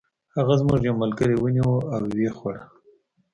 [0.35, 2.55] هغه زموږ یو ملګری ونیوه او و یې خوړ.